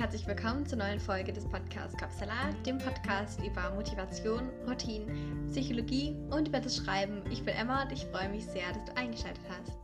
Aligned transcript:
herzlich 0.00 0.26
willkommen 0.26 0.64
zur 0.64 0.78
neuen 0.78 0.98
Folge 0.98 1.30
des 1.30 1.46
Podcasts 1.46 1.94
Kapsalat, 1.94 2.54
dem 2.64 2.78
Podcast 2.78 3.38
über 3.44 3.68
Motivation, 3.74 4.48
Routinen, 4.66 5.46
Psychologie 5.50 6.16
und 6.30 6.48
über 6.48 6.58
das 6.58 6.76
Schreiben. 6.76 7.22
Ich 7.30 7.44
bin 7.44 7.54
Emma 7.54 7.82
und 7.82 7.92
ich 7.92 8.06
freue 8.06 8.30
mich 8.30 8.46
sehr, 8.46 8.66
dass 8.72 8.82
du 8.86 8.96
eingeschaltet 8.96 9.44
hast. 9.50 9.76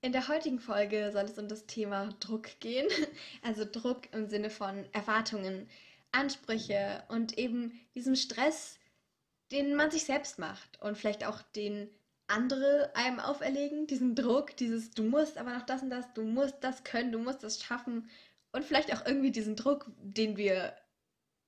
In 0.00 0.12
der 0.12 0.26
heutigen 0.26 0.58
Folge 0.58 1.12
soll 1.12 1.24
es 1.24 1.38
um 1.38 1.48
das 1.48 1.66
Thema 1.66 2.08
Druck 2.18 2.48
gehen, 2.60 2.88
also 3.42 3.66
Druck 3.70 4.10
im 4.14 4.26
Sinne 4.26 4.48
von 4.48 4.86
Erwartungen, 4.92 5.68
Ansprüche 6.12 7.04
und 7.08 7.36
eben 7.36 7.78
diesem 7.94 8.16
Stress, 8.16 8.78
den 9.52 9.74
man 9.74 9.90
sich 9.90 10.04
selbst 10.04 10.38
macht 10.38 10.80
und 10.80 10.96
vielleicht 10.96 11.26
auch 11.26 11.42
den 11.54 11.90
andere 12.30 12.90
einem 12.94 13.20
auferlegen, 13.20 13.86
diesen 13.86 14.14
Druck, 14.14 14.56
dieses 14.56 14.90
du 14.92 15.02
musst 15.02 15.38
aber 15.38 15.52
noch 15.52 15.66
das 15.66 15.82
und 15.82 15.90
das, 15.90 16.12
du 16.14 16.22
musst 16.22 16.62
das 16.62 16.84
können, 16.84 17.12
du 17.12 17.18
musst 17.18 17.42
das 17.42 17.62
schaffen. 17.62 18.08
Und 18.52 18.64
vielleicht 18.64 18.92
auch 18.94 19.04
irgendwie 19.06 19.30
diesen 19.30 19.56
Druck, 19.56 19.90
den 19.98 20.36
wir 20.36 20.74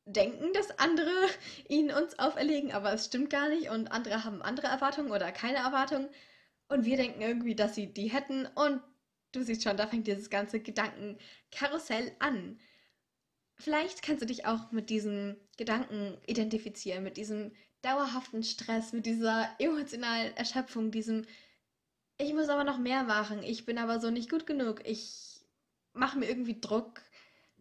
denken, 0.05 0.53
dass 0.53 0.79
andere 0.79 1.11
ihn 1.69 1.93
uns 1.93 2.19
auferlegen, 2.19 2.73
aber 2.73 2.93
es 2.93 3.07
stimmt 3.07 3.31
gar 3.31 3.49
nicht 3.49 3.71
und 3.71 3.93
andere 3.93 4.25
haben 4.25 4.43
andere 4.43 4.67
Erwartungen 4.69 5.13
oder 5.13 5.33
keine 5.33 5.59
Erwartungen. 5.59 6.09
Und 6.69 6.85
wir 6.85 6.97
denken 6.97 7.21
irgendwie, 7.21 7.55
dass 7.55 7.75
sie 7.75 7.93
die 7.93 8.11
hätten. 8.11 8.47
Und 8.47 8.83
du 9.33 9.43
siehst 9.43 9.63
schon, 9.63 9.77
da 9.77 9.87
fängt 9.87 10.07
dieses 10.07 10.31
ganze 10.31 10.61
Gedankenkarussell 10.61 12.13
an. 12.19 12.59
Vielleicht 13.57 14.03
kannst 14.03 14.23
du 14.23 14.27
dich 14.27 14.47
auch 14.47 14.73
mit 14.73 14.91
diesen 14.91 15.37
Gedanken 15.57 16.19
identifizieren, 16.27 17.05
mit 17.05 17.17
diesem 17.17 17.53
dauerhaften 17.83 18.43
Stress, 18.43 18.93
mit 18.93 19.07
dieser 19.07 19.49
emotionalen 19.59 20.37
Erschöpfung, 20.37 20.91
diesem 20.91 21.27
ich 22.19 22.35
muss 22.35 22.49
aber 22.49 22.65
noch 22.65 22.79
mehr 22.79 23.03
machen, 23.03 23.43
ich 23.43 23.65
bin 23.67 23.79
aber 23.79 24.01
so 24.01 24.11
nicht 24.11 24.31
gut 24.31 24.47
genug, 24.47 24.83
ich 24.85 25.41
mache 25.93 26.19
mir 26.19 26.29
irgendwie 26.29 26.61
Druck. 26.61 27.03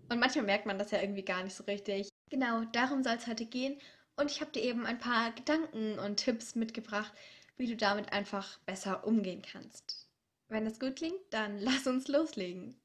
Und 0.09 0.19
manchmal 0.19 0.45
merkt 0.45 0.65
man 0.65 0.77
das 0.77 0.91
ja 0.91 1.01
irgendwie 1.01 1.23
gar 1.23 1.43
nicht 1.43 1.55
so 1.55 1.63
richtig. 1.63 2.09
Genau, 2.29 2.63
darum 2.65 3.03
soll 3.03 3.13
es 3.13 3.27
heute 3.27 3.45
gehen. 3.45 3.79
Und 4.17 4.29
ich 4.29 4.41
habe 4.41 4.51
dir 4.51 4.61
eben 4.61 4.85
ein 4.85 4.99
paar 4.99 5.31
Gedanken 5.31 5.97
und 5.99 6.17
Tipps 6.17 6.55
mitgebracht, 6.55 7.13
wie 7.57 7.67
du 7.67 7.75
damit 7.75 8.11
einfach 8.11 8.59
besser 8.59 9.05
umgehen 9.07 9.41
kannst. 9.41 10.09
Wenn 10.49 10.65
das 10.65 10.79
gut 10.79 10.97
klingt, 10.97 11.21
dann 11.31 11.57
lass 11.59 11.87
uns 11.87 12.07
loslegen. 12.07 12.80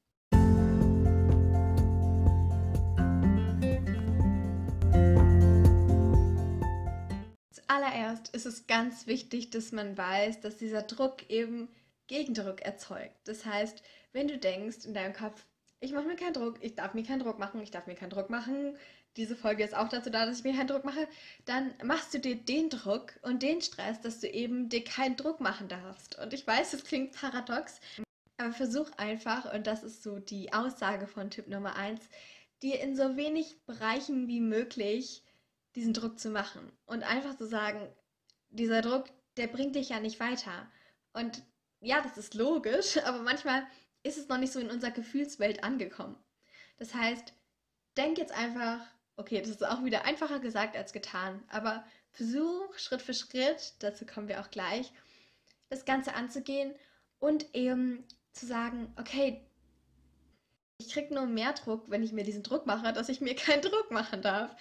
Zuallererst 7.77 8.34
ist 8.34 8.46
es 8.46 8.66
ganz 8.66 9.06
wichtig, 9.06 9.50
dass 9.50 9.70
man 9.70 9.98
weiß, 9.98 10.41
dass 10.41 10.56
dieser 10.56 10.80
Druck 10.80 11.28
eben 11.28 11.69
Gegendruck 12.06 12.62
erzeugt. 12.62 13.14
Das 13.24 13.44
heißt, 13.44 13.82
wenn 14.14 14.28
du 14.28 14.38
denkst 14.38 14.86
in 14.86 14.94
deinem 14.94 15.12
Kopf, 15.12 15.44
ich 15.80 15.92
mache 15.92 16.06
mir 16.06 16.16
keinen 16.16 16.32
Druck, 16.32 16.56
ich 16.62 16.74
darf 16.74 16.94
mir 16.94 17.02
keinen 17.02 17.19
Druck 17.19 17.38
machen, 17.38 17.60
ich 17.60 17.70
darf 17.70 17.86
mir 17.86 17.94
keinen 17.94 18.08
Druck 18.08 18.30
machen, 18.30 18.78
diese 19.19 19.36
Folge 19.36 19.62
ist 19.62 19.77
auch 19.77 19.91
dazu 19.91 20.08
da, 20.08 20.24
dass 20.24 20.38
ich 20.38 20.44
mir 20.44 20.54
keinen 20.54 20.69
Druck 20.69 20.86
mache, 20.86 21.06
dann 21.44 21.74
machst 21.84 22.14
du 22.14 22.19
dir 22.19 22.36
den 22.36 22.70
Druck 22.70 23.12
und 23.20 23.42
den 23.42 23.60
Stress, 23.60 24.00
dass 24.00 24.20
du 24.20 24.27
eben 24.27 24.70
dir 24.70 24.82
keinen 24.82 25.16
Druck 25.16 25.41
machen 25.41 25.69
darfst. 25.69 26.19
Und 26.19 26.32
ich 26.32 26.47
weiß, 26.47 26.72
es 26.72 26.84
klingt 26.84 27.12
paradox, 27.12 27.80
aber 28.38 28.54
versuch 28.54 28.91
einfach, 28.97 29.52
und 29.52 29.66
das 29.66 29.82
ist 29.82 30.02
so 30.02 30.19
die 30.19 30.50
Aussage 30.54 31.06
von 31.06 31.28
Tipp 31.28 31.48
Nummer 31.48 31.77
1, 31.77 32.00
dir 32.62 32.80
in 32.80 32.97
so 32.97 33.19
wenig 33.19 33.54
Bereichen 33.66 34.28
wie 34.28 34.41
möglich 34.41 35.22
diesen 35.77 35.92
Druck 35.92 36.19
zu 36.19 36.30
machen 36.30 36.72
und 36.86 37.05
einfach 37.05 37.36
zu 37.36 37.46
sagen, 37.46 37.86
dieser 38.48 38.80
Druck, 38.80 39.05
der 39.36 39.46
bringt 39.46 39.77
dich 39.77 39.91
ja 39.91 40.00
nicht 40.00 40.19
weiter. 40.19 40.69
Und 41.12 41.42
ja, 41.80 42.00
das 42.00 42.16
ist 42.16 42.34
logisch, 42.34 42.96
aber 43.05 43.20
manchmal 43.20 43.64
ist 44.02 44.19
es 44.19 44.28
noch 44.28 44.38
nicht 44.38 44.52
so 44.52 44.58
in 44.58 44.70
unserer 44.70 44.91
Gefühlswelt 44.91 45.62
angekommen. 45.62 46.16
Das 46.78 46.94
heißt, 46.94 47.34
denk 47.97 48.19
jetzt 48.19 48.32
einfach, 48.32 48.81
okay, 49.16 49.41
das 49.41 49.50
ist 49.50 49.65
auch 49.65 49.84
wieder 49.84 50.04
einfacher 50.04 50.41
gesagt 50.41 50.76
als 50.76 50.92
getan, 50.92 51.42
aber 51.48 51.84
versuch 52.10 52.78
Schritt 52.78 53.03
für 53.03 53.15
Schritt, 53.15 53.75
dazu 53.81 54.06
kommen 54.06 54.28
wir 54.28 54.41
auch 54.41 54.50
gleich, 54.50 54.92
das 55.69 55.84
Ganze 55.84 56.15
anzugehen 56.15 56.75
und 57.19 57.54
eben 57.54 58.04
zu 58.32 58.47
sagen, 58.47 58.94
okay, 58.98 59.44
ich 60.78 60.91
kriege 60.91 61.15
nur 61.15 61.26
mehr 61.26 61.53
Druck, 61.53 61.91
wenn 61.91 62.03
ich 62.03 62.12
mir 62.12 62.25
diesen 62.25 62.42
Druck 62.42 62.66
mache, 62.66 62.92
dass 62.92 63.09
ich 63.09 63.20
mir 63.20 63.34
keinen 63.34 63.62
Druck 63.62 63.91
machen 63.91 64.22
darf 64.22 64.54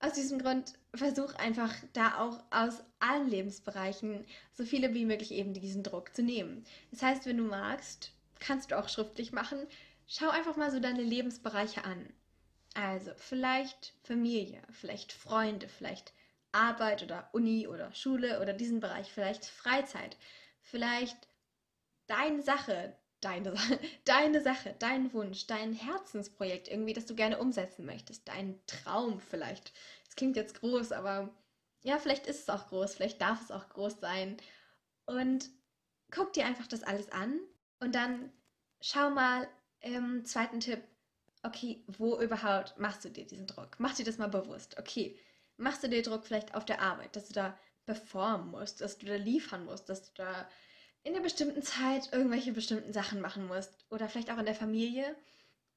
aus 0.00 0.12
diesem 0.12 0.38
Grund 0.38 0.74
versuch 0.94 1.34
einfach 1.34 1.72
da 1.92 2.18
auch 2.18 2.42
aus 2.50 2.82
allen 2.98 3.28
Lebensbereichen 3.28 4.24
so 4.52 4.64
viele 4.64 4.94
wie 4.94 5.04
möglich 5.04 5.32
eben 5.32 5.54
diesen 5.54 5.82
Druck 5.82 6.14
zu 6.14 6.22
nehmen. 6.22 6.64
Das 6.90 7.02
heißt, 7.02 7.26
wenn 7.26 7.38
du 7.38 7.44
magst, 7.44 8.12
kannst 8.38 8.70
du 8.70 8.78
auch 8.78 8.88
schriftlich 8.88 9.32
machen. 9.32 9.66
Schau 10.06 10.28
einfach 10.28 10.56
mal 10.56 10.70
so 10.70 10.80
deine 10.80 11.02
Lebensbereiche 11.02 11.84
an. 11.84 12.08
Also 12.74 13.10
vielleicht 13.16 13.94
Familie, 14.02 14.62
vielleicht 14.70 15.12
Freunde, 15.12 15.66
vielleicht 15.68 16.12
Arbeit 16.52 17.02
oder 17.02 17.28
Uni 17.32 17.66
oder 17.66 17.92
Schule 17.94 18.40
oder 18.40 18.52
diesen 18.52 18.80
Bereich, 18.80 19.10
vielleicht 19.10 19.46
Freizeit, 19.46 20.16
vielleicht 20.60 21.16
deine 22.06 22.42
Sache, 22.42 22.94
deine, 23.20 23.54
deine 24.04 24.42
Sache, 24.42 24.74
dein 24.78 25.12
Wunsch, 25.12 25.46
dein 25.46 25.72
Herzensprojekt 25.72 26.68
irgendwie, 26.68 26.92
das 26.92 27.06
du 27.06 27.14
gerne 27.14 27.38
umsetzen 27.38 27.86
möchtest, 27.86 28.28
dein 28.28 28.58
Traum 28.66 29.20
vielleicht. 29.20 29.72
Das 30.04 30.16
klingt 30.16 30.36
jetzt 30.36 30.60
groß, 30.60 30.92
aber 30.92 31.34
ja, 31.82 31.98
vielleicht 31.98 32.26
ist 32.26 32.40
es 32.40 32.48
auch 32.48 32.68
groß, 32.68 32.94
vielleicht 32.94 33.20
darf 33.20 33.42
es 33.42 33.50
auch 33.50 33.68
groß 33.68 34.00
sein. 34.00 34.36
Und 35.06 35.48
guck 36.10 36.32
dir 36.32 36.46
einfach 36.46 36.66
das 36.66 36.82
alles 36.82 37.10
an 37.12 37.40
und 37.80 37.94
dann 37.94 38.32
schau 38.80 39.10
mal 39.10 39.48
im 39.80 40.24
zweiten 40.24 40.60
Tipp, 40.60 40.82
okay, 41.42 41.84
wo 41.86 42.18
überhaupt 42.20 42.78
machst 42.78 43.04
du 43.04 43.10
dir 43.10 43.26
diesen 43.26 43.46
Druck? 43.46 43.76
Mach 43.78 43.94
dir 43.94 44.04
das 44.04 44.18
mal 44.18 44.28
bewusst. 44.28 44.78
Okay, 44.78 45.18
machst 45.56 45.82
du 45.82 45.88
dir 45.88 46.02
Druck 46.02 46.24
vielleicht 46.24 46.54
auf 46.54 46.64
der 46.64 46.80
Arbeit, 46.80 47.14
dass 47.14 47.28
du 47.28 47.34
da 47.34 47.58
performen 47.84 48.50
musst, 48.50 48.80
dass 48.80 48.98
du 48.98 49.06
da 49.06 49.14
liefern 49.14 49.64
musst, 49.64 49.88
dass 49.88 50.12
du 50.12 50.22
da 50.22 50.48
in 51.06 51.14
einer 51.14 51.22
bestimmten 51.22 51.62
Zeit 51.62 52.12
irgendwelche 52.12 52.52
bestimmten 52.52 52.92
Sachen 52.92 53.20
machen 53.20 53.46
musst. 53.46 53.86
Oder 53.90 54.08
vielleicht 54.08 54.30
auch 54.32 54.38
in 54.38 54.44
der 54.44 54.56
Familie. 54.56 55.16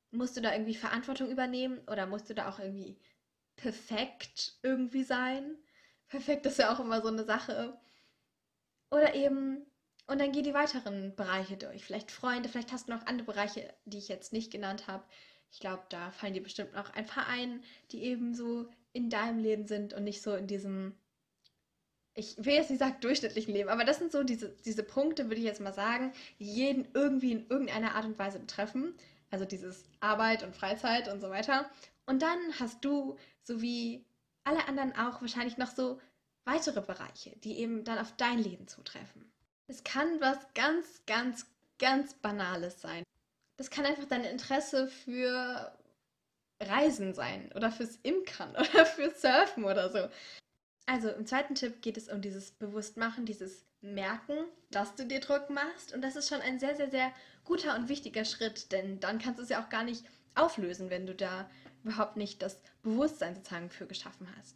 Musst 0.09 0.35
du 0.35 0.41
da 0.41 0.51
irgendwie 0.51 0.73
Verantwortung 0.73 1.29
übernehmen 1.29 1.79
oder 1.87 2.07
musst 2.07 2.31
du 2.31 2.33
da 2.33 2.49
auch 2.49 2.57
irgendwie 2.57 2.97
perfekt 3.55 4.57
irgendwie 4.63 5.03
sein? 5.03 5.55
Perfekt 6.07 6.47
ist 6.47 6.57
ja 6.57 6.73
auch 6.73 6.79
immer 6.79 7.01
so 7.03 7.09
eine 7.09 7.25
Sache. 7.25 7.79
Oder 8.89 9.13
eben, 9.13 9.67
und 10.07 10.19
dann 10.19 10.31
geh 10.31 10.41
die 10.41 10.55
weiteren 10.55 11.15
Bereiche 11.15 11.57
durch. 11.57 11.85
Vielleicht 11.85 12.09
Freunde, 12.09 12.49
vielleicht 12.49 12.71
hast 12.71 12.87
du 12.87 12.93
noch 12.93 13.05
andere 13.05 13.27
Bereiche, 13.31 13.71
die 13.85 13.99
ich 13.99 14.07
jetzt 14.07 14.33
nicht 14.33 14.51
genannt 14.51 14.87
habe. 14.87 15.03
Ich 15.51 15.59
glaube, 15.59 15.83
da 15.89 16.09
fallen 16.09 16.33
dir 16.33 16.41
bestimmt 16.41 16.73
noch 16.73 16.91
ein 16.95 17.05
paar 17.05 17.27
ein, 17.27 17.63
die 17.91 18.01
eben 18.01 18.33
so 18.33 18.67
in 18.93 19.11
deinem 19.11 19.37
Leben 19.37 19.67
sind 19.67 19.93
und 19.93 20.05
nicht 20.05 20.23
so 20.23 20.33
in 20.33 20.47
diesem 20.47 20.97
ich 22.19 22.35
will 22.37 22.53
jetzt 22.53 22.69
nicht 22.69 22.79
sagen 22.79 22.97
durchschnittlichen 22.99 23.53
Leben, 23.53 23.69
aber 23.69 23.85
das 23.85 23.97
sind 23.97 24.11
so 24.11 24.23
diese, 24.23 24.49
diese 24.65 24.83
Punkte, 24.83 25.25
würde 25.25 25.37
ich 25.37 25.43
jetzt 25.45 25.61
mal 25.61 25.73
sagen, 25.73 26.11
die 26.39 26.45
jeden 26.45 26.87
irgendwie 26.93 27.31
in 27.31 27.47
irgendeiner 27.49 27.95
Art 27.95 28.05
und 28.05 28.19
Weise 28.19 28.39
betreffen. 28.39 28.93
Also 29.31 29.45
dieses 29.45 29.85
Arbeit 29.99 30.43
und 30.43 30.55
Freizeit 30.55 31.07
und 31.07 31.21
so 31.21 31.29
weiter. 31.29 31.69
Und 32.05 32.21
dann 32.21 32.37
hast 32.59 32.83
du, 32.83 33.17
so 33.43 33.61
wie 33.61 34.03
alle 34.43 34.67
anderen 34.67 34.95
auch, 34.95 35.21
wahrscheinlich 35.21 35.57
noch 35.57 35.69
so 35.69 35.99
weitere 36.45 36.81
Bereiche, 36.81 37.35
die 37.43 37.59
eben 37.59 37.83
dann 37.83 37.99
auf 37.99 38.11
dein 38.17 38.39
Leben 38.39 38.67
zutreffen. 38.67 39.31
Es 39.67 39.83
kann 39.83 40.19
was 40.19 40.39
ganz, 40.55 41.03
ganz, 41.05 41.45
ganz 41.77 42.15
Banales 42.15 42.81
sein. 42.81 43.03
Das 43.57 43.69
kann 43.69 43.85
einfach 43.85 44.05
dein 44.05 44.23
Interesse 44.23 44.87
für 44.87 45.71
Reisen 46.61 47.13
sein 47.13 47.51
oder 47.55 47.71
fürs 47.71 47.97
Imkern 48.03 48.51
oder 48.55 48.85
fürs 48.85 49.21
Surfen 49.21 49.63
oder 49.63 49.89
so. 49.91 50.09
Also 50.91 51.09
im 51.09 51.27
zweiten 51.27 51.53
Tipp 51.53 51.83
geht 51.83 51.97
es 51.97 52.09
um 52.09 52.19
dieses 52.19 52.49
Bewusstmachen, 52.49 53.23
dieses 53.23 53.63
Merken, 53.81 54.45
dass 54.71 54.95
du 54.95 55.05
dir 55.05 55.19
Druck 55.19 55.51
machst. 55.51 55.93
Und 55.93 56.01
das 56.01 56.15
ist 56.15 56.29
schon 56.29 56.41
ein 56.41 56.59
sehr, 56.59 56.75
sehr, 56.75 56.89
sehr 56.89 57.13
guter 57.45 57.75
und 57.75 57.89
wichtiger 57.89 58.25
Schritt, 58.25 58.71
denn 58.71 58.99
dann 58.99 59.19
kannst 59.19 59.37
du 59.37 59.43
es 59.43 59.49
ja 59.49 59.63
auch 59.63 59.69
gar 59.69 59.83
nicht 59.83 60.03
auflösen, 60.33 60.89
wenn 60.89 61.05
du 61.05 61.13
da 61.13 61.47
überhaupt 61.83 62.17
nicht 62.17 62.41
das 62.41 62.59
Bewusstsein 62.81 63.35
sozusagen 63.35 63.69
für 63.69 63.85
geschaffen 63.85 64.27
hast. 64.35 64.55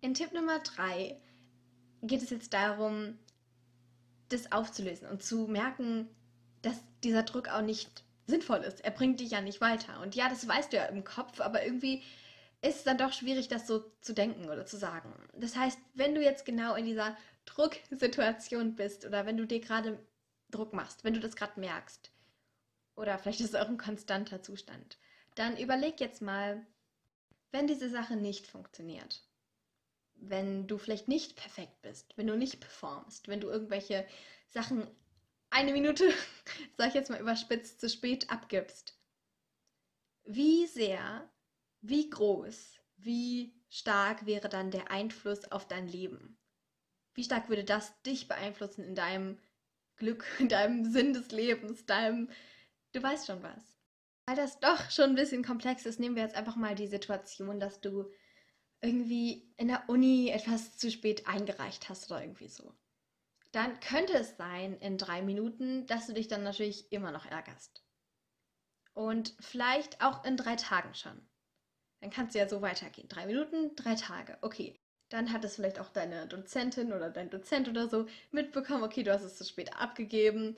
In 0.00 0.14
Tipp 0.14 0.32
Nummer 0.32 0.60
drei 0.60 1.20
geht 2.02 2.22
es 2.22 2.30
jetzt 2.30 2.54
darum, 2.54 3.18
das 4.28 4.52
aufzulösen 4.52 5.08
und 5.08 5.24
zu 5.24 5.48
merken, 5.48 6.08
dass 6.62 6.84
dieser 7.02 7.24
Druck 7.24 7.48
auch 7.48 7.62
nicht 7.62 8.04
sinnvoll 8.28 8.58
ist. 8.58 8.84
Er 8.84 8.92
bringt 8.92 9.18
dich 9.18 9.32
ja 9.32 9.40
nicht 9.40 9.60
weiter. 9.60 10.00
Und 10.02 10.14
ja, 10.14 10.28
das 10.28 10.46
weißt 10.46 10.72
du 10.72 10.76
ja 10.76 10.84
im 10.84 11.02
Kopf, 11.02 11.40
aber 11.40 11.64
irgendwie 11.64 12.04
ist 12.62 12.86
dann 12.86 12.98
doch 12.98 13.12
schwierig, 13.12 13.48
das 13.48 13.66
so 13.66 13.90
zu 14.00 14.12
denken 14.12 14.50
oder 14.50 14.66
zu 14.66 14.76
sagen. 14.76 15.12
Das 15.34 15.56
heißt, 15.56 15.78
wenn 15.94 16.14
du 16.14 16.22
jetzt 16.22 16.44
genau 16.44 16.74
in 16.74 16.84
dieser 16.84 17.16
Drucksituation 17.46 18.76
bist 18.76 19.06
oder 19.06 19.24
wenn 19.26 19.36
du 19.36 19.46
dir 19.46 19.60
gerade 19.60 19.98
Druck 20.50 20.72
machst, 20.72 21.04
wenn 21.04 21.14
du 21.14 21.20
das 21.20 21.36
gerade 21.36 21.58
merkst, 21.58 22.10
oder 22.96 23.18
vielleicht 23.18 23.40
ist 23.40 23.54
es 23.54 23.54
auch 23.54 23.68
ein 23.68 23.78
konstanter 23.78 24.42
Zustand, 24.42 24.98
dann 25.34 25.56
überleg 25.56 26.00
jetzt 26.00 26.20
mal, 26.20 26.66
wenn 27.50 27.66
diese 27.66 27.88
Sache 27.88 28.16
nicht 28.16 28.46
funktioniert, 28.46 29.22
wenn 30.16 30.66
du 30.66 30.76
vielleicht 30.76 31.08
nicht 31.08 31.36
perfekt 31.36 31.80
bist, 31.80 32.16
wenn 32.16 32.26
du 32.26 32.36
nicht 32.36 32.60
performst, 32.60 33.28
wenn 33.28 33.40
du 33.40 33.48
irgendwelche 33.48 34.06
Sachen 34.48 34.86
eine 35.48 35.72
Minute, 35.72 36.12
sag 36.76 36.88
ich 36.88 36.94
jetzt 36.94 37.10
mal 37.10 37.20
überspitzt, 37.20 37.80
zu 37.80 37.88
spät 37.88 38.28
abgibst, 38.30 38.98
wie 40.24 40.66
sehr, 40.66 41.29
wie 41.80 42.10
groß, 42.10 42.78
wie 42.96 43.54
stark 43.68 44.26
wäre 44.26 44.48
dann 44.48 44.70
der 44.70 44.90
Einfluss 44.90 45.50
auf 45.50 45.66
dein 45.66 45.88
Leben? 45.88 46.38
Wie 47.14 47.24
stark 47.24 47.48
würde 47.48 47.64
das 47.64 48.00
dich 48.02 48.28
beeinflussen 48.28 48.84
in 48.84 48.94
deinem 48.94 49.38
Glück, 49.96 50.24
in 50.38 50.48
deinem 50.48 50.90
Sinn 50.90 51.12
des 51.12 51.30
Lebens, 51.30 51.86
deinem, 51.86 52.30
du 52.92 53.02
weißt 53.02 53.26
schon 53.26 53.42
was. 53.42 53.78
Weil 54.26 54.36
das 54.36 54.60
doch 54.60 54.90
schon 54.90 55.10
ein 55.10 55.14
bisschen 55.16 55.44
komplex 55.44 55.86
ist, 55.86 55.98
nehmen 55.98 56.16
wir 56.16 56.22
jetzt 56.22 56.36
einfach 56.36 56.56
mal 56.56 56.74
die 56.74 56.86
Situation, 56.86 57.58
dass 57.58 57.80
du 57.80 58.10
irgendwie 58.80 59.52
in 59.56 59.68
der 59.68 59.88
Uni 59.88 60.30
etwas 60.30 60.76
zu 60.76 60.90
spät 60.90 61.26
eingereicht 61.26 61.88
hast 61.88 62.10
oder 62.10 62.22
irgendwie 62.22 62.48
so. 62.48 62.74
Dann 63.52 63.80
könnte 63.80 64.14
es 64.14 64.36
sein 64.36 64.78
in 64.78 64.96
drei 64.96 65.22
Minuten, 65.22 65.86
dass 65.86 66.06
du 66.06 66.12
dich 66.14 66.28
dann 66.28 66.44
natürlich 66.44 66.92
immer 66.92 67.10
noch 67.10 67.26
ärgerst. 67.26 67.84
Und 68.94 69.34
vielleicht 69.40 70.02
auch 70.02 70.24
in 70.24 70.36
drei 70.36 70.56
Tagen 70.56 70.94
schon. 70.94 71.29
Dann 72.00 72.10
kannst 72.10 72.34
du 72.34 72.38
ja 72.38 72.48
so 72.48 72.62
weitergehen. 72.62 73.08
Drei 73.08 73.26
Minuten, 73.26 73.74
drei 73.76 73.94
Tage. 73.94 74.38
Okay. 74.40 74.78
Dann 75.10 75.32
hat 75.32 75.44
es 75.44 75.56
vielleicht 75.56 75.80
auch 75.80 75.88
deine 75.88 76.28
Dozentin 76.28 76.92
oder 76.92 77.10
dein 77.10 77.30
Dozent 77.30 77.68
oder 77.68 77.88
so 77.88 78.06
mitbekommen, 78.30 78.84
okay, 78.84 79.02
du 79.02 79.12
hast 79.12 79.24
es 79.24 79.36
zu 79.36 79.44
spät 79.44 79.76
abgegeben. 79.76 80.56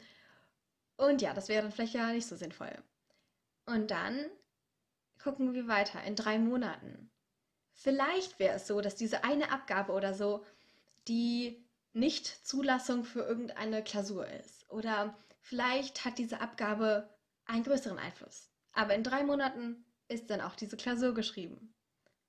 Und 0.97 1.23
ja, 1.23 1.33
das 1.33 1.49
wäre 1.49 1.63
dann 1.63 1.73
vielleicht 1.73 1.95
ja 1.95 2.13
nicht 2.13 2.27
so 2.27 2.37
sinnvoll. 2.37 2.73
Und 3.65 3.91
dann 3.91 4.27
gucken 5.23 5.55
wir 5.55 5.69
weiter 5.69 6.03
in 6.05 6.17
drei 6.17 6.39
Monaten. 6.39 7.11
Vielleicht 7.73 8.39
wäre 8.39 8.57
es 8.57 8.67
so, 8.67 8.81
dass 8.83 8.95
diese 8.95 9.25
eine 9.25 9.51
Abgabe 9.51 9.93
oder 9.93 10.13
so 10.13 10.45
die 11.09 11.67
Nicht-Zulassung 11.95 13.05
für 13.05 13.21
irgendeine 13.21 13.83
Klausur 13.83 14.27
ist. 14.27 14.69
Oder 14.71 15.17
vielleicht 15.41 16.05
hat 16.05 16.19
diese 16.19 16.41
Abgabe 16.41 17.09
einen 17.47 17.65
größeren 17.65 17.99
Einfluss. 17.99 18.51
Aber 18.73 18.95
in 18.95 19.03
drei 19.03 19.25
Monaten 19.25 19.85
ist 20.09 20.31
dann 20.31 20.41
auch 20.41 20.57
diese 20.57 20.77
Klausur 20.77 21.15
geschrieben. 21.15 21.75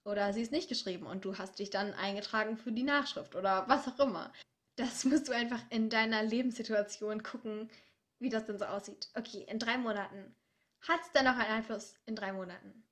Oder 0.06 0.34
sie 0.34 0.42
ist 0.42 0.52
nicht 0.52 0.70
geschrieben 0.70 1.06
und 1.06 1.24
du 1.24 1.38
hast 1.38 1.60
dich 1.60 1.70
dann 1.70 1.94
eingetragen 1.94 2.58
für 2.58 2.72
die 2.72 2.84
Nachschrift 2.84 3.36
oder 3.36 3.68
was 3.70 3.88
auch 3.88 4.00
immer. 4.00 4.34
Das 4.76 5.06
musst 5.06 5.28
du 5.28 5.32
einfach 5.32 5.62
in 5.70 5.90
deiner 5.90 6.24
Lebenssituation 6.24 7.24
gucken, 7.24 7.70
wie 8.20 8.30
das 8.30 8.46
denn 8.46 8.58
so 8.58 8.66
aussieht. 8.66 9.10
Okay, 9.16 9.46
in 9.50 9.60
drei 9.60 9.78
Monaten. 9.78 10.36
Hat 10.82 11.02
es 11.02 11.12
dann 11.14 11.26
noch 11.26 11.38
einen 11.38 11.52
Einfluss 11.52 11.96
in 12.06 12.16
drei 12.16 12.34
Monaten? 12.34 12.84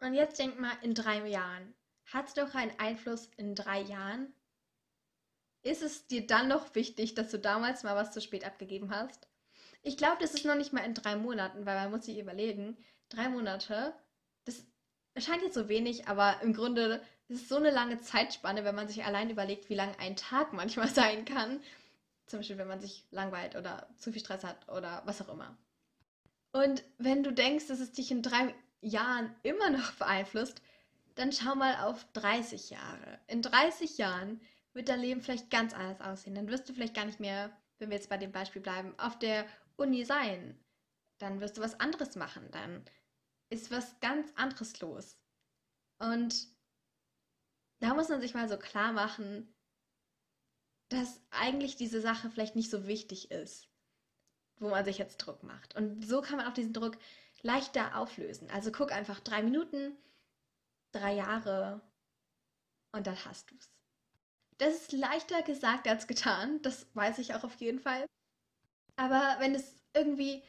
Und 0.00 0.14
jetzt 0.14 0.38
denk 0.38 0.58
mal 0.58 0.76
in 0.82 0.94
drei 0.94 1.26
Jahren. 1.28 1.74
Hat 2.06 2.28
es 2.28 2.34
doch 2.34 2.54
einen 2.54 2.78
Einfluss 2.78 3.26
in 3.36 3.54
drei 3.54 3.80
Jahren? 3.82 4.32
Ist 5.62 5.82
es 5.82 6.06
dir 6.06 6.26
dann 6.26 6.48
noch 6.48 6.74
wichtig, 6.74 7.14
dass 7.14 7.30
du 7.30 7.38
damals 7.38 7.82
mal 7.82 7.96
was 7.96 8.12
zu 8.12 8.20
spät 8.22 8.44
abgegeben 8.44 8.90
hast? 8.90 9.27
Ich 9.82 9.96
glaube, 9.96 10.18
das 10.20 10.34
ist 10.34 10.44
noch 10.44 10.56
nicht 10.56 10.72
mal 10.72 10.84
in 10.84 10.94
drei 10.94 11.16
Monaten, 11.16 11.66
weil 11.66 11.76
man 11.76 11.90
muss 11.90 12.06
sich 12.06 12.18
überlegen, 12.18 12.76
drei 13.08 13.28
Monate, 13.28 13.94
das 14.44 14.64
scheint 15.16 15.42
jetzt 15.42 15.54
so 15.54 15.68
wenig, 15.68 16.08
aber 16.08 16.40
im 16.42 16.52
Grunde 16.52 17.02
ist 17.28 17.48
so 17.48 17.56
eine 17.56 17.70
lange 17.70 18.00
Zeitspanne, 18.00 18.64
wenn 18.64 18.74
man 18.74 18.88
sich 18.88 19.04
allein 19.04 19.30
überlegt, 19.30 19.68
wie 19.68 19.74
lang 19.74 19.94
ein 19.98 20.16
Tag 20.16 20.52
manchmal 20.52 20.88
sein 20.88 21.24
kann. 21.24 21.60
Zum 22.26 22.40
Beispiel, 22.40 22.58
wenn 22.58 22.68
man 22.68 22.80
sich 22.80 23.06
langweilt 23.10 23.56
oder 23.56 23.88
zu 23.96 24.12
viel 24.12 24.20
Stress 24.20 24.44
hat 24.44 24.68
oder 24.68 25.02
was 25.06 25.22
auch 25.22 25.32
immer. 25.32 25.56
Und 26.52 26.82
wenn 26.98 27.22
du 27.22 27.32
denkst, 27.32 27.68
dass 27.68 27.80
es 27.80 27.92
dich 27.92 28.10
in 28.10 28.22
drei 28.22 28.54
Jahren 28.80 29.34
immer 29.42 29.70
noch 29.70 29.92
beeinflusst, 29.92 30.62
dann 31.14 31.32
schau 31.32 31.54
mal 31.54 31.76
auf 31.84 32.06
30 32.12 32.70
Jahre. 32.70 33.18
In 33.26 33.42
30 33.42 33.98
Jahren 33.98 34.40
wird 34.72 34.88
dein 34.88 35.00
Leben 35.00 35.20
vielleicht 35.20 35.50
ganz 35.50 35.74
anders 35.74 36.00
aussehen. 36.00 36.34
Dann 36.34 36.48
wirst 36.48 36.68
du 36.68 36.72
vielleicht 36.72 36.94
gar 36.94 37.06
nicht 37.06 37.20
mehr, 37.20 37.50
wenn 37.78 37.90
wir 37.90 37.96
jetzt 37.96 38.08
bei 38.08 38.18
dem 38.18 38.32
Beispiel 38.32 38.62
bleiben, 38.62 38.94
auf 38.98 39.18
der 39.18 39.46
Uni 39.78 40.04
sein. 40.04 40.58
Dann 41.18 41.40
wirst 41.40 41.56
du 41.56 41.60
was 41.62 41.80
anderes 41.80 42.16
machen. 42.16 42.50
Dann 42.50 42.84
ist 43.50 43.70
was 43.70 43.98
ganz 44.00 44.30
anderes 44.36 44.80
los. 44.80 45.18
Und 45.98 46.48
da 47.80 47.94
muss 47.94 48.08
man 48.08 48.20
sich 48.20 48.34
mal 48.34 48.48
so 48.48 48.58
klar 48.58 48.92
machen, 48.92 49.54
dass 50.88 51.20
eigentlich 51.30 51.76
diese 51.76 52.00
Sache 52.00 52.30
vielleicht 52.30 52.56
nicht 52.56 52.70
so 52.70 52.86
wichtig 52.86 53.30
ist, 53.30 53.68
wo 54.56 54.68
man 54.68 54.84
sich 54.84 54.98
jetzt 54.98 55.18
Druck 55.18 55.42
macht. 55.42 55.76
Und 55.76 56.04
so 56.06 56.20
kann 56.20 56.36
man 56.36 56.46
auch 56.46 56.54
diesen 56.54 56.72
Druck 56.72 56.98
leichter 57.42 57.96
auflösen. 57.96 58.50
Also 58.50 58.72
guck 58.72 58.92
einfach 58.92 59.20
drei 59.20 59.42
Minuten, 59.42 59.96
drei 60.92 61.14
Jahre 61.14 61.80
und 62.92 63.06
dann 63.06 63.24
hast 63.24 63.50
du 63.50 63.56
es. 63.56 63.70
Das 64.58 64.74
ist 64.74 64.92
leichter 64.92 65.42
gesagt 65.42 65.86
als 65.86 66.08
getan, 66.08 66.60
das 66.62 66.86
weiß 66.94 67.18
ich 67.18 67.34
auch 67.34 67.44
auf 67.44 67.54
jeden 67.56 67.78
Fall. 67.78 68.06
Aber 68.98 69.36
wenn 69.38 69.54
es 69.54 69.76
irgendwie 69.94 70.42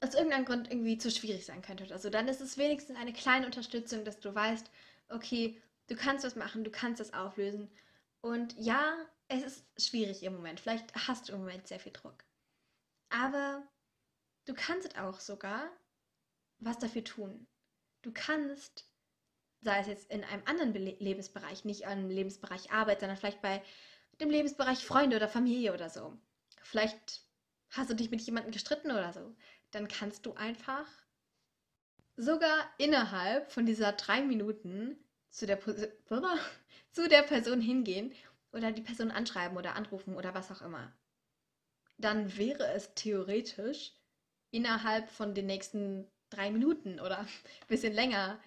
aus 0.00 0.14
irgendeinem 0.14 0.44
Grund 0.44 0.70
irgendwie 0.70 0.98
zu 0.98 1.10
schwierig 1.10 1.44
sein 1.44 1.62
könnte 1.62 1.84
oder 1.84 1.98
so, 1.98 2.10
dann 2.10 2.28
ist 2.28 2.40
es 2.40 2.56
wenigstens 2.56 2.96
eine 2.96 3.12
kleine 3.12 3.44
Unterstützung, 3.44 4.04
dass 4.04 4.20
du 4.20 4.32
weißt, 4.32 4.70
okay, 5.08 5.60
du 5.88 5.96
kannst 5.96 6.24
was 6.24 6.36
machen, 6.36 6.62
du 6.62 6.70
kannst 6.70 7.00
das 7.00 7.12
auflösen. 7.12 7.68
Und 8.20 8.56
ja, 8.56 8.96
es 9.26 9.42
ist 9.42 9.88
schwierig 9.88 10.22
im 10.22 10.34
Moment. 10.34 10.60
Vielleicht 10.60 10.94
hast 11.08 11.28
du 11.28 11.32
im 11.32 11.40
Moment 11.40 11.66
sehr 11.66 11.80
viel 11.80 11.92
Druck. 11.92 12.24
Aber 13.10 13.66
du 14.44 14.54
kannst 14.54 14.96
auch 14.96 15.18
sogar 15.18 15.68
was 16.60 16.78
dafür 16.78 17.02
tun. 17.02 17.48
Du 18.02 18.12
kannst, 18.12 18.88
sei 19.60 19.80
es 19.80 19.88
jetzt 19.88 20.10
in 20.12 20.22
einem 20.22 20.44
anderen 20.46 20.72
Be 20.72 20.78
Lebensbereich, 20.78 21.64
nicht 21.64 21.80
im 21.80 22.10
Lebensbereich 22.10 22.70
Arbeit, 22.70 23.00
sondern 23.00 23.16
vielleicht 23.16 23.42
bei 23.42 23.60
dem 24.20 24.30
Lebensbereich 24.30 24.84
Freunde 24.84 25.16
oder 25.16 25.28
Familie 25.28 25.74
oder 25.74 25.90
so. 25.90 26.16
Vielleicht 26.62 27.27
hast 27.70 27.90
du 27.90 27.94
dich 27.94 28.10
mit 28.10 28.20
jemandem 28.22 28.52
gestritten 28.52 28.90
oder 28.90 29.12
so. 29.12 29.34
Dann 29.70 29.88
kannst 29.88 30.26
du 30.26 30.34
einfach 30.34 30.86
sogar 32.16 32.68
innerhalb 32.78 33.50
von 33.52 33.66
dieser 33.66 33.92
drei 33.92 34.22
Minuten 34.22 34.96
zu 35.30 35.46
der, 35.46 35.60
zu 36.92 37.08
der 37.08 37.22
Person 37.22 37.60
hingehen 37.60 38.12
oder 38.52 38.72
die 38.72 38.82
Person 38.82 39.10
anschreiben 39.10 39.56
oder 39.56 39.74
anrufen 39.74 40.16
oder 40.16 40.34
was 40.34 40.50
auch 40.50 40.62
immer. 40.62 40.92
Dann 41.98 42.36
wäre 42.36 42.66
es 42.72 42.94
theoretisch 42.94 43.92
innerhalb 44.50 45.10
von 45.10 45.34
den 45.34 45.46
nächsten 45.46 46.06
drei 46.30 46.50
Minuten 46.50 47.00
oder 47.00 47.20
ein 47.20 47.28
bisschen 47.68 47.92
länger 47.92 48.40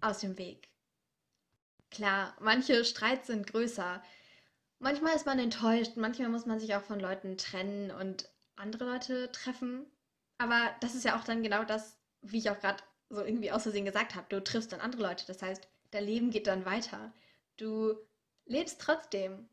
aus 0.00 0.20
dem 0.20 0.38
Weg. 0.38 0.68
Klar, 1.90 2.36
manche 2.40 2.84
Streits 2.84 3.28
sind 3.28 3.46
größer. 3.46 4.02
Manchmal 4.78 5.14
ist 5.14 5.26
man 5.26 5.38
enttäuscht, 5.38 5.96
manchmal 5.96 6.28
muss 6.28 6.46
man 6.46 6.58
sich 6.58 6.74
auch 6.74 6.82
von 6.82 7.00
Leuten 7.00 7.38
trennen 7.38 7.90
und 7.90 8.28
andere 8.56 8.84
Leute 8.84 9.30
treffen. 9.32 9.86
Aber 10.38 10.74
das 10.80 10.94
ist 10.94 11.04
ja 11.04 11.18
auch 11.18 11.24
dann 11.24 11.42
genau 11.42 11.64
das, 11.64 11.98
wie 12.22 12.38
ich 12.38 12.50
auch 12.50 12.58
gerade 12.60 12.82
so 13.08 13.22
irgendwie 13.22 13.52
aus 13.52 13.62
Versehen 13.62 13.84
gesagt 13.84 14.14
habe. 14.14 14.26
Du 14.28 14.42
triffst 14.42 14.72
dann 14.72 14.80
andere 14.80 15.02
Leute. 15.02 15.26
Das 15.26 15.42
heißt, 15.42 15.68
dein 15.90 16.04
Leben 16.04 16.30
geht 16.30 16.46
dann 16.46 16.64
weiter. 16.66 17.12
Du 17.56 17.94
lebst 18.46 18.80
trotzdem. 18.80 19.48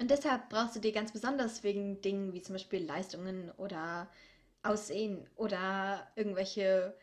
Und 0.00 0.10
deshalb 0.10 0.48
brauchst 0.48 0.76
du 0.76 0.80
dir 0.80 0.92
ganz 0.92 1.12
besonders 1.12 1.62
wegen 1.62 2.00
Dingen 2.00 2.32
wie 2.32 2.42
zum 2.42 2.54
Beispiel 2.54 2.84
Leistungen 2.84 3.50
oder 3.52 4.10
Aussehen 4.62 5.28
oder 5.36 6.10
irgendwelche 6.16 6.96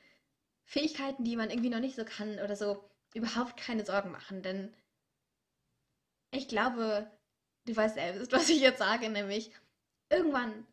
Fähigkeiten, 0.65 1.23
die 1.23 1.35
man 1.35 1.49
irgendwie 1.49 1.69
noch 1.69 1.79
nicht 1.79 1.95
so 1.95 2.05
kann 2.05 2.39
oder 2.39 2.55
so, 2.55 2.89
überhaupt 3.13 3.57
keine 3.57 3.85
Sorgen 3.85 4.11
machen. 4.11 4.41
Denn 4.43 4.73
ich 6.31 6.47
glaube, 6.47 7.09
du 7.65 7.75
weißt 7.75 7.95
selbst, 7.95 8.31
was 8.31 8.49
ich 8.49 8.59
jetzt 8.61 8.79
sage, 8.79 9.09
nämlich 9.09 9.51
irgendwann 10.09 10.65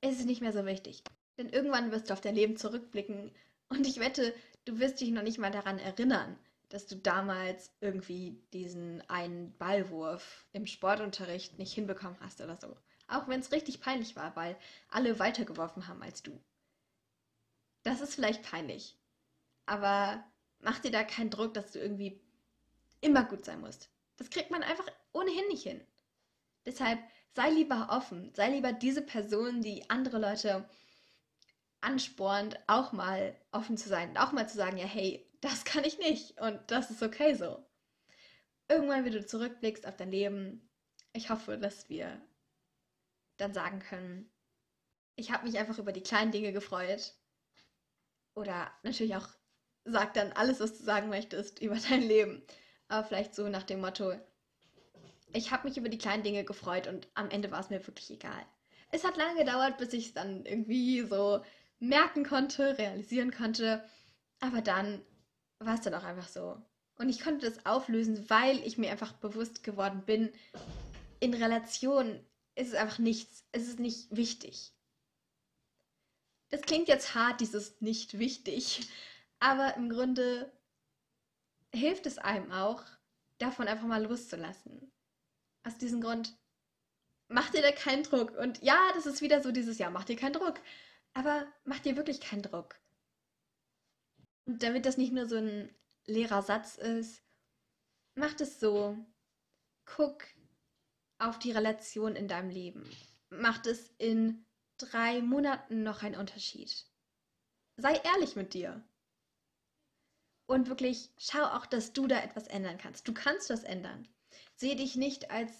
ist 0.00 0.20
es 0.20 0.26
nicht 0.26 0.40
mehr 0.40 0.52
so 0.52 0.64
wichtig. 0.66 1.02
Denn 1.38 1.48
irgendwann 1.48 1.92
wirst 1.92 2.08
du 2.08 2.14
auf 2.14 2.20
dein 2.20 2.34
Leben 2.34 2.56
zurückblicken 2.56 3.30
und 3.68 3.86
ich 3.86 4.00
wette, 4.00 4.34
du 4.64 4.78
wirst 4.78 5.00
dich 5.00 5.10
noch 5.10 5.22
nicht 5.22 5.38
mal 5.38 5.50
daran 5.50 5.78
erinnern, 5.78 6.38
dass 6.68 6.86
du 6.86 6.96
damals 6.96 7.72
irgendwie 7.80 8.40
diesen 8.52 9.02
einen 9.08 9.56
Ballwurf 9.58 10.46
im 10.52 10.66
Sportunterricht 10.66 11.58
nicht 11.58 11.72
hinbekommen 11.72 12.18
hast 12.20 12.40
oder 12.40 12.56
so. 12.56 12.76
Auch 13.08 13.28
wenn 13.28 13.40
es 13.40 13.52
richtig 13.52 13.80
peinlich 13.80 14.16
war, 14.16 14.34
weil 14.34 14.56
alle 14.88 15.18
weitergeworfen 15.18 15.86
haben 15.86 16.02
als 16.02 16.22
du. 16.22 16.40
Das 17.82 18.00
ist 18.00 18.14
vielleicht 18.14 18.42
peinlich. 18.42 18.96
Aber 19.66 20.24
mach 20.60 20.80
dir 20.80 20.90
da 20.90 21.04
keinen 21.04 21.30
Druck, 21.30 21.54
dass 21.54 21.72
du 21.72 21.78
irgendwie 21.78 22.20
immer 23.00 23.24
gut 23.24 23.44
sein 23.44 23.60
musst. 23.60 23.90
Das 24.16 24.30
kriegt 24.30 24.50
man 24.50 24.62
einfach 24.62 24.86
ohnehin 25.12 25.46
nicht 25.48 25.62
hin. 25.62 25.80
Deshalb 26.64 26.98
sei 27.34 27.50
lieber 27.50 27.88
offen, 27.90 28.32
sei 28.34 28.50
lieber 28.50 28.72
diese 28.72 29.02
Person, 29.02 29.60
die 29.62 29.88
andere 29.90 30.18
Leute 30.18 30.68
anspornt, 31.80 32.58
auch 32.66 32.92
mal 32.92 33.36
offen 33.52 33.76
zu 33.76 33.88
sein, 33.88 34.16
auch 34.16 34.32
mal 34.32 34.48
zu 34.48 34.56
sagen, 34.56 34.78
ja, 34.78 34.86
hey, 34.86 35.26
das 35.40 35.64
kann 35.64 35.84
ich 35.84 35.98
nicht 35.98 36.40
und 36.40 36.58
das 36.70 36.90
ist 36.90 37.02
okay 37.02 37.34
so. 37.34 37.64
Irgendwann, 38.68 39.04
wenn 39.04 39.12
du 39.12 39.24
zurückblickst 39.24 39.86
auf 39.86 39.96
dein 39.96 40.10
Leben, 40.10 40.68
ich 41.12 41.30
hoffe, 41.30 41.58
dass 41.58 41.88
wir 41.88 42.20
dann 43.36 43.54
sagen 43.54 43.78
können, 43.78 44.30
ich 45.14 45.30
habe 45.30 45.46
mich 45.46 45.58
einfach 45.58 45.78
über 45.78 45.92
die 45.92 46.02
kleinen 46.02 46.32
Dinge 46.32 46.52
gefreut. 46.52 47.14
Oder 48.34 48.70
natürlich 48.82 49.16
auch 49.16 49.28
sag 49.84 50.14
dann 50.14 50.32
alles, 50.32 50.60
was 50.60 50.76
du 50.76 50.84
sagen 50.84 51.08
möchtest 51.08 51.60
über 51.60 51.76
dein 51.76 52.02
Leben. 52.02 52.42
Aber 52.88 53.06
vielleicht 53.06 53.34
so 53.34 53.48
nach 53.48 53.62
dem 53.62 53.80
Motto, 53.80 54.12
ich 55.32 55.50
habe 55.50 55.68
mich 55.68 55.76
über 55.76 55.88
die 55.88 55.98
kleinen 55.98 56.22
Dinge 56.22 56.44
gefreut 56.44 56.86
und 56.86 57.08
am 57.14 57.30
Ende 57.30 57.50
war 57.50 57.60
es 57.60 57.70
mir 57.70 57.86
wirklich 57.86 58.10
egal. 58.10 58.46
Es 58.90 59.04
hat 59.04 59.16
lange 59.16 59.40
gedauert, 59.40 59.78
bis 59.78 59.92
ich 59.92 60.06
es 60.06 60.14
dann 60.14 60.44
irgendwie 60.46 61.02
so 61.02 61.42
merken 61.78 62.24
konnte, 62.24 62.78
realisieren 62.78 63.32
konnte. 63.32 63.84
Aber 64.40 64.62
dann 64.62 65.02
war 65.58 65.74
es 65.74 65.80
dann 65.82 65.94
auch 65.94 66.04
einfach 66.04 66.28
so. 66.28 66.56
Und 66.98 67.08
ich 67.08 67.20
konnte 67.20 67.48
das 67.48 67.66
auflösen, 67.66 68.28
weil 68.30 68.58
ich 68.66 68.78
mir 68.78 68.90
einfach 68.90 69.12
bewusst 69.12 69.62
geworden 69.64 70.02
bin, 70.06 70.32
in 71.20 71.34
Relation 71.34 72.20
ist 72.54 72.68
es 72.68 72.74
einfach 72.74 72.98
nichts, 72.98 73.44
es 73.52 73.68
ist 73.68 73.80
nicht 73.80 74.14
wichtig. 74.14 74.72
Das 76.48 76.62
klingt 76.62 76.88
jetzt 76.88 77.14
hart, 77.14 77.40
dieses 77.40 77.80
nicht 77.80 78.18
wichtig, 78.18 78.88
aber 79.40 79.76
im 79.76 79.90
Grunde 79.90 80.50
hilft 81.74 82.06
es 82.06 82.18
einem 82.18 82.50
auch, 82.52 82.82
davon 83.38 83.68
einfach 83.68 83.86
mal 83.86 84.02
loszulassen. 84.02 84.90
Aus 85.66 85.78
diesem 85.78 86.00
Grund, 86.00 86.38
mach 87.28 87.50
dir 87.50 87.60
da 87.60 87.72
keinen 87.72 88.04
Druck. 88.04 88.30
Und 88.36 88.62
ja, 88.62 88.78
das 88.94 89.04
ist 89.06 89.20
wieder 89.20 89.42
so 89.42 89.50
dieses 89.50 89.78
Jahr, 89.78 89.90
mach 89.90 90.04
dir 90.04 90.16
keinen 90.16 90.34
Druck. 90.34 90.60
Aber 91.12 91.46
mach 91.64 91.80
dir 91.80 91.96
wirklich 91.96 92.20
keinen 92.20 92.42
Druck. 92.42 92.78
Und 94.46 94.62
damit 94.62 94.86
das 94.86 94.96
nicht 94.96 95.12
nur 95.12 95.26
so 95.26 95.36
ein 95.36 95.74
leerer 96.06 96.42
Satz 96.42 96.76
ist, 96.76 97.22
mach 98.14 98.38
es 98.38 98.60
so. 98.60 98.96
Guck 99.86 100.24
auf 101.18 101.38
die 101.38 101.52
Relation 101.52 102.14
in 102.14 102.28
deinem 102.28 102.50
Leben. 102.50 102.88
Macht 103.30 103.66
es 103.66 103.92
in 103.98 104.44
drei 104.78 105.20
Monaten 105.20 105.82
noch 105.82 106.02
einen 106.02 106.16
Unterschied? 106.16 106.86
Sei 107.76 107.94
ehrlich 107.94 108.36
mit 108.36 108.54
dir. 108.54 108.84
Und 110.46 110.68
wirklich 110.68 111.10
schau 111.18 111.44
auch, 111.44 111.66
dass 111.66 111.92
du 111.92 112.06
da 112.06 112.22
etwas 112.22 112.46
ändern 112.46 112.78
kannst. 112.78 113.08
Du 113.08 113.14
kannst 113.14 113.50
das 113.50 113.64
ändern. 113.64 114.08
Seh 114.56 114.74
dich 114.74 114.96
nicht 114.96 115.30
als 115.30 115.52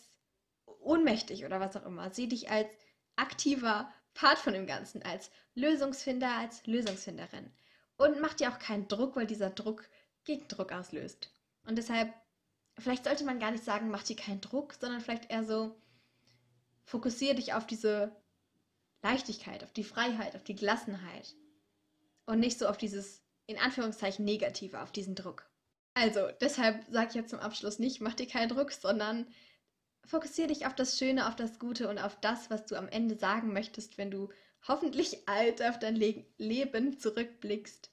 ohnmächtig 0.80 1.44
oder 1.44 1.60
was 1.60 1.76
auch 1.76 1.84
immer. 1.84 2.10
Seh 2.10 2.26
dich 2.26 2.50
als 2.50 2.68
aktiver 3.16 3.92
Part 4.14 4.38
von 4.38 4.54
dem 4.54 4.66
Ganzen, 4.66 5.02
als 5.02 5.30
Lösungsfinder, 5.54 6.30
als 6.30 6.66
Lösungsfinderin. 6.66 7.52
Und 7.96 8.20
mach 8.20 8.34
dir 8.34 8.50
auch 8.50 8.58
keinen 8.58 8.88
Druck, 8.88 9.16
weil 9.16 9.26
dieser 9.26 9.50
Druck 9.50 9.88
Gegendruck 10.24 10.72
auslöst. 10.72 11.30
Und 11.64 11.76
deshalb, 11.76 12.12
vielleicht 12.78 13.04
sollte 13.04 13.24
man 13.24 13.38
gar 13.38 13.50
nicht 13.50 13.64
sagen, 13.64 13.90
mach 13.90 14.02
dir 14.02 14.16
keinen 14.16 14.40
Druck, 14.40 14.74
sondern 14.74 15.00
vielleicht 15.00 15.30
eher 15.30 15.44
so, 15.44 15.74
fokussiere 16.84 17.36
dich 17.36 17.54
auf 17.54 17.66
diese 17.66 18.14
Leichtigkeit, 19.02 19.64
auf 19.64 19.72
die 19.72 19.84
Freiheit, 19.84 20.34
auf 20.34 20.44
die 20.44 20.56
Gelassenheit. 20.56 21.34
Und 22.24 22.40
nicht 22.40 22.58
so 22.58 22.66
auf 22.66 22.76
dieses, 22.76 23.22
in 23.46 23.58
Anführungszeichen, 23.58 24.24
Negative, 24.24 24.80
auf 24.80 24.92
diesen 24.92 25.14
Druck. 25.14 25.48
Also, 25.96 26.28
deshalb 26.42 26.84
sage 26.90 27.08
ich 27.08 27.14
jetzt 27.14 27.30
zum 27.30 27.38
Abschluss 27.38 27.78
nicht, 27.78 28.02
mach 28.02 28.12
dir 28.12 28.26
keinen 28.28 28.50
Druck, 28.50 28.70
sondern 28.70 29.26
fokussiere 30.04 30.48
dich 30.48 30.66
auf 30.66 30.74
das 30.74 30.98
Schöne, 30.98 31.26
auf 31.26 31.36
das 31.36 31.58
Gute 31.58 31.88
und 31.88 31.98
auf 31.98 32.20
das, 32.20 32.50
was 32.50 32.66
du 32.66 32.76
am 32.76 32.88
Ende 32.88 33.16
sagen 33.16 33.54
möchtest, 33.54 33.96
wenn 33.96 34.10
du 34.10 34.28
hoffentlich 34.68 35.26
alt 35.26 35.62
auf 35.62 35.78
dein 35.78 35.96
Le 35.96 36.26
Leben 36.36 36.98
zurückblickst. 36.98 37.90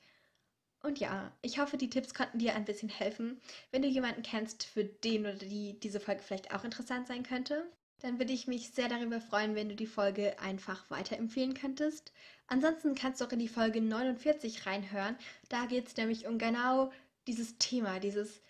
Und 0.82 1.00
ja, 1.00 1.32
ich 1.42 1.60
hoffe, 1.60 1.78
die 1.78 1.90
Tipps 1.90 2.14
konnten 2.14 2.40
dir 2.40 2.56
ein 2.56 2.66
bisschen 2.66 2.90
helfen. 2.90 3.40
Wenn 3.72 3.84
du 3.84 3.88
jemanden 3.88 4.22
kennst, 4.22 4.66
für 4.66 4.84
den 4.84 5.22
oder 5.22 5.36
die 5.36 5.80
diese 5.80 6.02
Folge 6.02 6.24
vielleicht 6.24 6.54
auch 6.54 6.66
interessant 6.66 7.08
sein 7.08 7.24
könnte, 7.24 7.66
dann 8.02 8.20
würde 8.20 8.34
ich 8.34 8.48
mich 8.48 8.72
sehr 8.72 8.90
darüber 8.90 9.22
freuen, 9.22 9.56
wenn 9.56 9.70
du 9.70 9.76
die 9.78 9.88
Folge 9.88 10.38
einfach 10.40 10.92
weiterempfehlen 10.92 11.54
könntest. 11.54 12.12
Ansonsten 12.48 12.96
kannst 12.96 13.22
du 13.22 13.26
auch 13.26 13.32
in 13.32 13.40
die 13.40 13.48
Folge 13.48 13.80
49 13.80 14.66
reinhören. 14.66 15.16
Da 15.48 15.68
geht 15.68 15.88
es 15.88 15.96
nämlich 15.96 16.28
um 16.28 16.38
genau 16.38 16.92
dieses 17.28 17.58
Thema, 17.58 18.00
dieses 18.00 18.42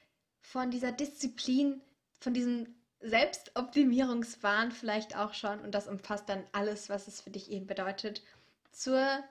von 0.41 0.71
dieser 0.71 0.91
Disziplin, 0.91 1.81
von 2.19 2.33
diesem 2.33 2.75
Selbstoptimierungswahn 2.99 4.71
vielleicht 4.71 5.15
auch 5.15 5.33
schon. 5.33 5.59
Und 5.59 5.71
das 5.71 5.87
umfasst 5.87 6.29
dann 6.29 6.43
alles, 6.51 6.89
was 6.89 7.07
es 7.07 7.21
für 7.21 7.31
dich 7.31 7.51
eben 7.51 7.67
bedeutet, 7.67 8.23
zur 8.71 9.23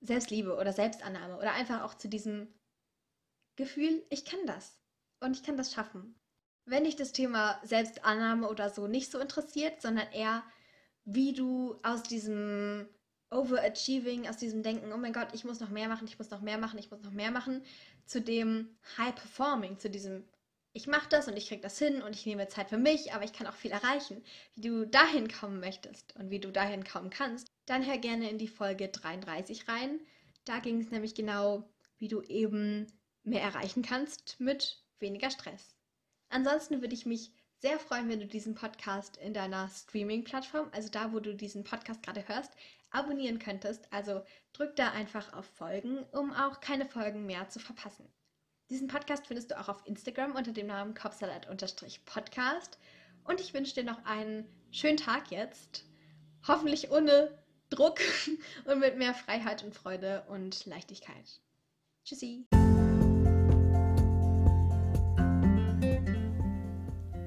Selbstliebe 0.00 0.56
oder 0.56 0.72
Selbstannahme 0.72 1.36
oder 1.36 1.52
einfach 1.52 1.82
auch 1.82 1.94
zu 1.94 2.08
diesem 2.08 2.48
Gefühl, 3.56 4.04
ich 4.10 4.24
kann 4.24 4.46
das 4.46 4.78
und 5.20 5.36
ich 5.36 5.42
kann 5.42 5.56
das 5.56 5.72
schaffen. 5.72 6.14
Wenn 6.64 6.84
dich 6.84 6.96
das 6.96 7.12
Thema 7.12 7.60
Selbstannahme 7.64 8.48
oder 8.48 8.70
so 8.70 8.86
nicht 8.86 9.10
so 9.10 9.18
interessiert, 9.18 9.80
sondern 9.82 10.10
eher, 10.12 10.44
wie 11.04 11.32
du 11.32 11.78
aus 11.82 12.02
diesem 12.02 12.88
Overachieving, 13.30 14.28
aus 14.28 14.36
diesem 14.36 14.62
Denken, 14.62 14.92
oh 14.92 14.96
mein 14.96 15.12
Gott, 15.12 15.28
ich 15.32 15.44
muss 15.44 15.60
noch 15.60 15.70
mehr 15.70 15.88
machen, 15.88 16.06
ich 16.06 16.18
muss 16.18 16.30
noch 16.30 16.40
mehr 16.40 16.58
machen, 16.58 16.78
ich 16.78 16.90
muss 16.90 17.02
noch 17.02 17.12
mehr 17.12 17.30
machen, 17.30 17.62
zu 18.06 18.20
dem 18.20 18.76
High 18.96 19.14
Performing, 19.14 19.78
zu 19.78 19.90
diesem 19.90 20.24
ich 20.78 20.86
mache 20.86 21.08
das 21.08 21.26
und 21.26 21.36
ich 21.36 21.48
kriege 21.48 21.62
das 21.62 21.78
hin 21.78 22.02
und 22.02 22.14
ich 22.14 22.26
nehme 22.26 22.46
Zeit 22.48 22.68
für 22.68 22.78
mich, 22.78 23.12
aber 23.12 23.24
ich 23.24 23.32
kann 23.32 23.46
auch 23.46 23.54
viel 23.54 23.72
erreichen. 23.72 24.22
Wie 24.54 24.60
du 24.60 24.86
dahin 24.86 25.26
kommen 25.28 25.60
möchtest 25.60 26.14
und 26.16 26.30
wie 26.30 26.38
du 26.38 26.52
dahin 26.52 26.84
kommen 26.84 27.10
kannst, 27.10 27.50
dann 27.66 27.84
hör 27.84 27.98
gerne 27.98 28.30
in 28.30 28.38
die 28.38 28.46
Folge 28.48 28.88
33 28.88 29.66
rein. 29.66 29.98
Da 30.44 30.60
ging 30.60 30.80
es 30.80 30.90
nämlich 30.90 31.14
genau, 31.14 31.68
wie 31.96 32.06
du 32.06 32.22
eben 32.22 32.86
mehr 33.24 33.42
erreichen 33.42 33.82
kannst 33.82 34.38
mit 34.38 34.80
weniger 35.00 35.30
Stress. 35.30 35.74
Ansonsten 36.28 36.80
würde 36.80 36.94
ich 36.94 37.06
mich 37.06 37.32
sehr 37.60 37.78
freuen, 37.78 38.08
wenn 38.08 38.20
du 38.20 38.26
diesen 38.26 38.54
Podcast 38.54 39.16
in 39.16 39.34
deiner 39.34 39.68
Streaming-Plattform, 39.68 40.68
also 40.72 40.88
da, 40.88 41.12
wo 41.12 41.20
du 41.20 41.34
diesen 41.34 41.64
Podcast 41.64 42.02
gerade 42.02 42.26
hörst, 42.28 42.52
abonnieren 42.90 43.38
könntest. 43.38 43.92
Also 43.92 44.22
drück 44.52 44.76
da 44.76 44.90
einfach 44.92 45.32
auf 45.32 45.46
Folgen, 45.46 46.04
um 46.12 46.32
auch 46.32 46.60
keine 46.60 46.86
Folgen 46.86 47.26
mehr 47.26 47.48
zu 47.48 47.58
verpassen. 47.58 48.08
Diesen 48.70 48.88
Podcast 48.88 49.26
findest 49.26 49.50
du 49.50 49.58
auch 49.58 49.68
auf 49.68 49.86
Instagram 49.86 50.36
unter 50.36 50.52
dem 50.52 50.66
Namen 50.66 50.94
Kopfsalat-Podcast. 50.94 52.78
Und 53.24 53.40
ich 53.40 53.54
wünsche 53.54 53.74
dir 53.74 53.84
noch 53.84 54.04
einen 54.04 54.46
schönen 54.70 54.98
Tag 54.98 55.30
jetzt. 55.30 55.84
Hoffentlich 56.46 56.90
ohne 56.90 57.42
Druck 57.70 58.00
und 58.66 58.78
mit 58.78 58.96
mehr 58.98 59.14
Freiheit 59.14 59.64
und 59.64 59.74
Freude 59.74 60.24
und 60.28 60.64
Leichtigkeit. 60.66 61.40
Tschüssi. 62.04 62.46